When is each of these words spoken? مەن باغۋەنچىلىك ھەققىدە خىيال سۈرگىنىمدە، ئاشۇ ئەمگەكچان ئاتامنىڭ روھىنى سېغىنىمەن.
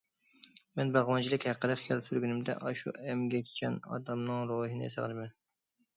مەن 0.79 0.93
باغۋەنچىلىك 0.95 1.45
ھەققىدە 1.49 1.75
خىيال 1.83 2.01
سۈرگىنىمدە، 2.09 2.57
ئاشۇ 2.69 2.95
ئەمگەكچان 2.95 3.79
ئاتامنىڭ 3.91 4.43
روھىنى 4.53 4.91
سېغىنىمەن. 4.97 5.35